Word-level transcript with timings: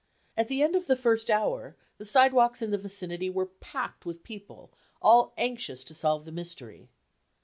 At 0.35 0.47
the 0.47 0.63
end 0.63 0.75
of 0.75 0.87
the 0.87 0.95
first 0.95 1.29
hour, 1.29 1.77
the 1.99 2.05
sidewalks 2.07 2.63
in 2.63 2.71
the 2.71 2.77
vicinity 2.79 3.29
were 3.29 3.45
packed 3.45 4.03
with 4.03 4.23
people 4.23 4.73
all 4.99 5.31
anxious 5.37 5.83
to 5.83 5.93
solve 5.93 6.25
the 6.25 6.31
mystery. 6.31 6.89